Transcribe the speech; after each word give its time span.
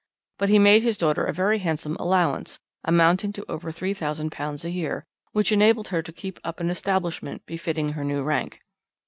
But 0.39 0.49
he 0.49 0.57
made 0.57 0.81
his 0.81 0.97
daughter 0.97 1.25
a 1.25 1.31
very 1.31 1.59
handsome 1.59 1.95
allowance, 1.97 2.57
amounting 2.83 3.33
to 3.33 3.45
over 3.47 3.69
£3000 3.71 4.63
a 4.65 4.71
year, 4.71 5.05
which 5.31 5.51
enabled 5.51 5.89
her 5.89 6.01
to 6.01 6.11
keep 6.11 6.39
up 6.43 6.59
an 6.59 6.71
establishment 6.71 7.45
befitting 7.45 7.89
her 7.89 8.03
new 8.03 8.23
rank. 8.23 8.61